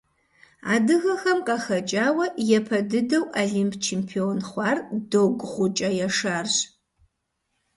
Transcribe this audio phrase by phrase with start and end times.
[0.73, 2.25] Адыгэхэм къахэкӀауэ
[2.57, 4.77] япэ дыдэу Олимп чемпион хъуар
[5.11, 6.55] Догу-ГъукӀэ Яшарщ.